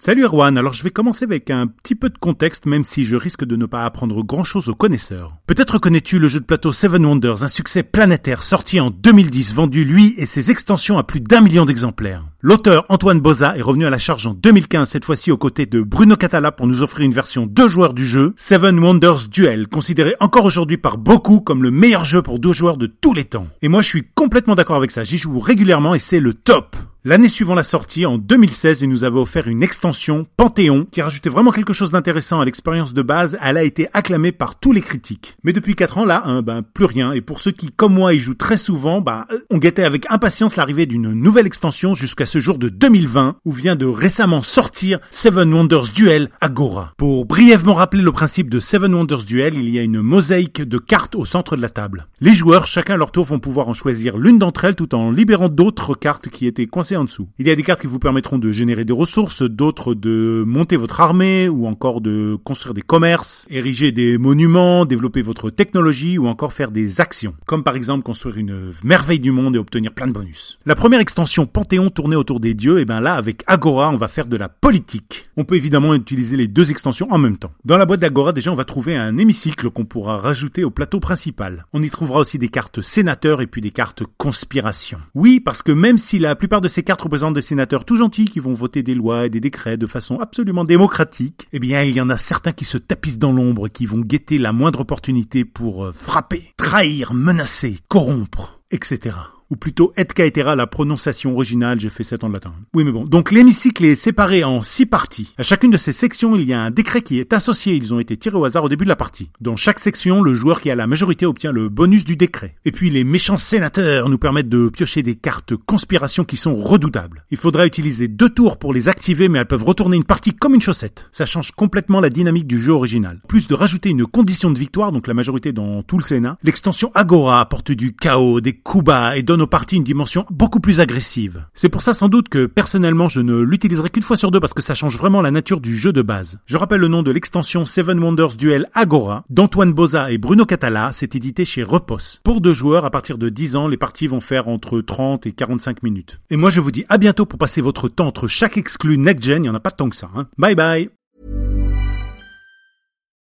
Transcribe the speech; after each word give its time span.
Salut 0.00 0.22
Erwan, 0.22 0.56
alors 0.56 0.74
je 0.74 0.84
vais 0.84 0.92
commencer 0.92 1.24
avec 1.24 1.50
un 1.50 1.66
petit 1.66 1.96
peu 1.96 2.08
de 2.08 2.16
contexte 2.16 2.66
même 2.66 2.84
si 2.84 3.04
je 3.04 3.16
risque 3.16 3.44
de 3.44 3.56
ne 3.56 3.66
pas 3.66 3.84
apprendre 3.84 4.22
grand 4.22 4.44
chose 4.44 4.68
aux 4.68 4.74
connaisseurs. 4.76 5.34
Peut-être 5.48 5.80
connais-tu 5.80 6.20
le 6.20 6.28
jeu 6.28 6.38
de 6.38 6.44
plateau 6.44 6.70
Seven 6.70 7.04
Wonders, 7.04 7.42
un 7.42 7.48
succès 7.48 7.82
planétaire 7.82 8.44
sorti 8.44 8.78
en 8.78 8.90
2010, 8.92 9.54
vendu 9.54 9.84
lui 9.84 10.14
et 10.16 10.24
ses 10.24 10.52
extensions 10.52 10.98
à 10.98 11.02
plus 11.02 11.20
d'un 11.20 11.40
million 11.40 11.64
d'exemplaires. 11.64 12.24
L'auteur 12.40 12.84
Antoine 12.90 13.18
Boza 13.18 13.58
est 13.58 13.62
revenu 13.62 13.86
à 13.86 13.90
la 13.90 13.98
charge 13.98 14.28
en 14.28 14.34
2015, 14.34 14.88
cette 14.88 15.04
fois-ci 15.04 15.32
aux 15.32 15.36
côtés 15.36 15.66
de 15.66 15.82
Bruno 15.82 16.14
Catala 16.14 16.52
pour 16.52 16.68
nous 16.68 16.84
offrir 16.84 17.04
une 17.04 17.12
version 17.12 17.46
deux 17.46 17.68
joueurs 17.68 17.92
du 17.92 18.06
jeu, 18.06 18.34
Seven 18.36 18.78
Wonders 18.78 19.26
Duel, 19.28 19.66
considéré 19.66 20.14
encore 20.20 20.44
aujourd'hui 20.44 20.76
par 20.76 20.96
beaucoup 20.96 21.40
comme 21.40 21.64
le 21.64 21.72
meilleur 21.72 22.04
jeu 22.04 22.22
pour 22.22 22.38
deux 22.38 22.52
joueurs 22.52 22.76
de 22.76 22.86
tous 22.86 23.14
les 23.14 23.24
temps. 23.24 23.48
Et 23.62 23.68
moi 23.68 23.82
je 23.82 23.88
suis 23.88 24.06
complètement 24.14 24.54
d'accord 24.54 24.76
avec 24.76 24.92
ça, 24.92 25.02
j'y 25.02 25.18
joue 25.18 25.40
régulièrement 25.40 25.96
et 25.96 25.98
c'est 25.98 26.20
le 26.20 26.34
top. 26.34 26.76
L'année 27.08 27.28
suivant 27.28 27.54
la 27.54 27.62
sortie, 27.62 28.04
en 28.04 28.18
2016, 28.18 28.82
il 28.82 28.90
nous 28.90 29.02
avait 29.02 29.18
offert 29.18 29.48
une 29.48 29.62
extension, 29.62 30.26
Panthéon, 30.36 30.86
qui 30.92 31.00
rajoutait 31.00 31.30
vraiment 31.30 31.52
quelque 31.52 31.72
chose 31.72 31.90
d'intéressant 31.90 32.38
à 32.38 32.44
l'expérience 32.44 32.92
de 32.92 33.00
base. 33.00 33.38
Elle 33.42 33.56
a 33.56 33.62
été 33.62 33.88
acclamée 33.94 34.30
par 34.30 34.58
tous 34.58 34.72
les 34.72 34.82
critiques. 34.82 35.38
Mais 35.42 35.54
depuis 35.54 35.74
4 35.74 35.96
ans, 35.96 36.04
là, 36.04 36.22
hein, 36.26 36.42
ben, 36.42 36.60
plus 36.60 36.84
rien. 36.84 37.12
Et 37.12 37.22
pour 37.22 37.40
ceux 37.40 37.50
qui, 37.50 37.70
comme 37.70 37.94
moi, 37.94 38.12
y 38.12 38.18
jouent 38.18 38.34
très 38.34 38.58
souvent, 38.58 39.00
ben, 39.00 39.24
on 39.48 39.56
guettait 39.56 39.84
avec 39.84 40.04
impatience 40.10 40.56
l'arrivée 40.56 40.84
d'une 40.84 41.14
nouvelle 41.14 41.46
extension 41.46 41.94
jusqu'à 41.94 42.26
ce 42.26 42.40
jour 42.40 42.58
de 42.58 42.68
2020, 42.68 43.36
où 43.46 43.52
vient 43.52 43.74
de 43.74 43.86
récemment 43.86 44.42
sortir 44.42 44.98
Seven 45.10 45.50
Wonders 45.54 45.94
Duel 45.94 46.28
Agora. 46.42 46.92
Pour 46.98 47.24
brièvement 47.24 47.72
rappeler 47.72 48.02
le 48.02 48.12
principe 48.12 48.50
de 48.50 48.60
Seven 48.60 48.94
Wonders 48.94 49.24
Duel, 49.24 49.54
il 49.54 49.70
y 49.70 49.78
a 49.78 49.82
une 49.82 50.02
mosaïque 50.02 50.60
de 50.60 50.76
cartes 50.76 51.14
au 51.14 51.24
centre 51.24 51.56
de 51.56 51.62
la 51.62 51.70
table. 51.70 52.06
Les 52.20 52.34
joueurs, 52.34 52.66
chacun 52.66 52.92
à 52.92 52.96
leur 52.98 53.12
tour, 53.12 53.24
vont 53.24 53.38
pouvoir 53.38 53.70
en 53.70 53.72
choisir 53.72 54.18
l'une 54.18 54.38
d'entre 54.38 54.66
elles 54.66 54.76
tout 54.76 54.94
en 54.94 55.10
libérant 55.10 55.48
d'autres 55.48 55.94
cartes 55.94 56.28
qui 56.28 56.46
étaient 56.46 56.66
coincées 56.66 56.97
dessous. 57.04 57.28
Il 57.38 57.46
y 57.46 57.50
a 57.50 57.56
des 57.56 57.62
cartes 57.62 57.80
qui 57.80 57.86
vous 57.86 57.98
permettront 57.98 58.38
de 58.38 58.52
générer 58.52 58.84
des 58.84 58.92
ressources, 58.92 59.42
d'autres 59.42 59.94
de 59.94 60.44
monter 60.46 60.76
votre 60.76 61.00
armée 61.00 61.48
ou 61.48 61.66
encore 61.66 62.00
de 62.00 62.36
construire 62.44 62.74
des 62.74 62.82
commerces, 62.82 63.46
ériger 63.50 63.92
des 63.92 64.18
monuments, 64.18 64.84
développer 64.84 65.22
votre 65.22 65.50
technologie 65.50 66.18
ou 66.18 66.26
encore 66.26 66.52
faire 66.52 66.70
des 66.70 67.00
actions, 67.00 67.34
comme 67.46 67.62
par 67.62 67.76
exemple 67.76 68.02
construire 68.02 68.36
une 68.36 68.72
merveille 68.84 69.20
du 69.20 69.30
monde 69.30 69.56
et 69.56 69.58
obtenir 69.58 69.92
plein 69.92 70.06
de 70.06 70.12
bonus. 70.12 70.58
La 70.66 70.74
première 70.74 71.00
extension 71.00 71.46
Panthéon 71.46 71.90
tournée 71.90 72.16
autour 72.16 72.40
des 72.40 72.54
dieux, 72.54 72.78
et 72.78 72.84
bien 72.84 73.00
là 73.00 73.14
avec 73.14 73.42
Agora 73.46 73.90
on 73.90 73.96
va 73.96 74.08
faire 74.08 74.26
de 74.26 74.36
la 74.36 74.48
politique. 74.48 75.28
On 75.36 75.44
peut 75.44 75.56
évidemment 75.56 75.94
utiliser 75.94 76.36
les 76.36 76.48
deux 76.48 76.70
extensions 76.70 77.08
en 77.10 77.18
même 77.18 77.38
temps. 77.38 77.52
Dans 77.64 77.78
la 77.78 77.86
boîte 77.86 78.00
d'Agora 78.00 78.32
déjà 78.32 78.52
on 78.52 78.56
va 78.56 78.64
trouver 78.64 78.96
un 78.96 79.16
hémicycle 79.18 79.70
qu'on 79.70 79.84
pourra 79.84 80.18
rajouter 80.18 80.64
au 80.64 80.70
plateau 80.70 81.00
principal. 81.00 81.66
On 81.72 81.82
y 81.82 81.90
trouvera 81.90 82.20
aussi 82.20 82.38
des 82.38 82.48
cartes 82.48 82.82
sénateurs 82.82 83.40
et 83.40 83.46
puis 83.46 83.60
des 83.60 83.70
cartes 83.70 84.02
conspiration. 84.16 84.98
Oui 85.14 85.40
parce 85.40 85.62
que 85.62 85.72
même 85.72 85.98
si 85.98 86.18
la 86.18 86.36
plupart 86.36 86.60
de 86.60 86.68
ces 86.68 86.77
cartes 86.82 87.02
représentent 87.02 87.34
des 87.34 87.42
sénateurs 87.42 87.84
tout 87.84 87.96
gentils 87.96 88.26
qui 88.26 88.40
vont 88.40 88.54
voter 88.54 88.82
des 88.82 88.94
lois 88.94 89.26
et 89.26 89.30
des 89.30 89.40
décrets 89.40 89.76
de 89.76 89.86
façon 89.86 90.18
absolument 90.18 90.64
démocratique, 90.64 91.48
eh 91.52 91.58
bien 91.58 91.82
il 91.82 91.96
y 91.96 92.00
en 92.00 92.10
a 92.10 92.18
certains 92.18 92.52
qui 92.52 92.64
se 92.64 92.78
tapissent 92.78 93.18
dans 93.18 93.32
l'ombre, 93.32 93.68
qui 93.68 93.86
vont 93.86 94.00
guetter 94.00 94.38
la 94.38 94.52
moindre 94.52 94.80
opportunité 94.80 95.44
pour 95.44 95.84
euh, 95.84 95.92
frapper, 95.92 96.52
trahir, 96.56 97.14
menacer, 97.14 97.78
corrompre, 97.88 98.60
etc 98.70 99.14
ou 99.50 99.56
plutôt 99.56 99.92
et 99.96 100.04
caetera, 100.04 100.56
la 100.56 100.66
prononciation 100.66 101.34
originale, 101.34 101.80
j'ai 101.80 101.88
fait 101.88 102.04
7 102.04 102.24
ans 102.24 102.28
de 102.28 102.34
latin. 102.34 102.52
Oui 102.74 102.84
mais 102.84 102.92
bon, 102.92 103.04
donc 103.04 103.30
l'hémicycle 103.30 103.84
est 103.84 103.94
séparé 103.94 104.44
en 104.44 104.62
6 104.62 104.86
parties. 104.86 105.34
À 105.38 105.42
chacune 105.42 105.70
de 105.70 105.76
ces 105.76 105.92
sections, 105.92 106.36
il 106.36 106.44
y 106.44 106.52
a 106.52 106.60
un 106.60 106.70
décret 106.70 107.02
qui 107.02 107.18
est 107.18 107.32
associé, 107.32 107.74
ils 107.74 107.94
ont 107.94 108.00
été 108.00 108.16
tirés 108.16 108.36
au 108.36 108.44
hasard 108.44 108.64
au 108.64 108.68
début 108.68 108.84
de 108.84 108.88
la 108.88 108.96
partie. 108.96 109.30
Dans 109.40 109.56
chaque 109.56 109.78
section, 109.78 110.22
le 110.22 110.34
joueur 110.34 110.60
qui 110.60 110.70
a 110.70 110.74
la 110.74 110.86
majorité 110.86 111.26
obtient 111.26 111.52
le 111.52 111.68
bonus 111.68 112.04
du 112.04 112.16
décret. 112.16 112.54
Et 112.64 112.72
puis 112.72 112.90
les 112.90 113.04
méchants 113.04 113.36
sénateurs 113.36 114.08
nous 114.08 114.18
permettent 114.18 114.48
de 114.48 114.68
piocher 114.68 115.02
des 115.02 115.16
cartes 115.16 115.54
conspiration 115.56 116.24
qui 116.24 116.36
sont 116.36 116.56
redoutables. 116.56 117.24
Il 117.30 117.36
faudra 117.36 117.66
utiliser 117.66 118.08
deux 118.08 118.28
tours 118.28 118.58
pour 118.58 118.72
les 118.72 118.88
activer, 118.88 119.28
mais 119.28 119.38
elles 119.38 119.46
peuvent 119.46 119.64
retourner 119.64 119.96
une 119.96 120.04
partie 120.04 120.32
comme 120.32 120.54
une 120.54 120.60
chaussette. 120.60 121.06
Ça 121.12 121.26
change 121.26 121.52
complètement 121.52 122.00
la 122.00 122.10
dynamique 122.10 122.46
du 122.46 122.60
jeu 122.60 122.72
original. 122.72 123.20
Plus 123.28 123.48
de 123.48 123.54
rajouter 123.54 123.90
une 123.90 124.06
condition 124.06 124.50
de 124.50 124.58
victoire, 124.58 124.92
donc 124.92 125.06
la 125.06 125.14
majorité 125.14 125.52
dans 125.52 125.82
tout 125.82 125.98
le 125.98 126.02
Sénat, 126.02 126.38
l'extension 126.42 126.90
Agora 126.94 127.40
apporte 127.40 127.72
du 127.72 127.94
chaos, 127.94 128.40
des 128.40 128.54
coups 128.54 128.84
bas 128.84 129.16
et 129.16 129.22
donne 129.22 129.37
parties 129.46 129.76
une 129.76 129.84
dimension 129.84 130.26
beaucoup 130.30 130.60
plus 130.60 130.80
agressive. 130.80 131.46
C'est 131.54 131.68
pour 131.68 131.82
ça 131.82 131.94
sans 131.94 132.08
doute 132.08 132.28
que 132.28 132.46
personnellement 132.46 133.08
je 133.08 133.20
ne 133.20 133.36
l'utiliserai 133.36 133.90
qu'une 133.90 134.02
fois 134.02 134.16
sur 134.16 134.30
deux 134.30 134.40
parce 134.40 134.54
que 134.54 134.62
ça 134.62 134.74
change 134.74 134.96
vraiment 134.96 135.22
la 135.22 135.30
nature 135.30 135.60
du 135.60 135.76
jeu 135.76 135.92
de 135.92 136.02
base. 136.02 136.38
Je 136.46 136.56
rappelle 136.56 136.80
le 136.80 136.88
nom 136.88 137.02
de 137.02 137.10
l'extension 137.10 137.64
Seven 137.64 137.98
Wonders 137.98 138.34
Duel 138.34 138.66
Agora 138.74 139.24
d'Antoine 139.30 139.72
Boza 139.72 140.10
et 140.10 140.18
Bruno 140.18 140.44
Catala, 140.44 140.92
c'est 140.94 141.14
édité 141.14 141.44
chez 141.44 141.62
Repos. 141.62 142.20
Pour 142.24 142.40
deux 142.40 142.54
joueurs 142.54 142.84
à 142.84 142.90
partir 142.90 143.18
de 143.18 143.28
10 143.28 143.56
ans, 143.56 143.68
les 143.68 143.76
parties 143.76 144.06
vont 144.06 144.20
faire 144.20 144.48
entre 144.48 144.80
30 144.80 145.26
et 145.26 145.32
45 145.32 145.82
minutes. 145.82 146.20
Et 146.30 146.36
moi 146.36 146.50
je 146.50 146.60
vous 146.60 146.70
dis 146.70 146.84
à 146.88 146.98
bientôt 146.98 147.26
pour 147.26 147.38
passer 147.38 147.60
votre 147.60 147.88
temps 147.88 148.06
entre 148.06 148.28
chaque 148.28 148.56
exclu 148.56 148.98
next 148.98 149.24
gen, 149.24 149.44
il 149.44 149.46
y 149.46 149.50
en 149.50 149.54
a 149.54 149.60
pas 149.60 149.70
tant 149.70 149.88
que 149.88 149.96
ça. 149.96 150.10
Hein. 150.14 150.26
Bye 150.38 150.54
bye. 150.54 150.90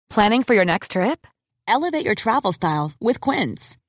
Planning 0.09 0.43
for 0.43 0.53
your 0.53 0.65
next 0.65 0.91
trip? 0.91 1.27
Elevate 1.67 2.05
your 2.05 2.15
travel 2.15 2.53
style 2.53 2.91
with 3.01 3.19
Quince. 3.19 3.75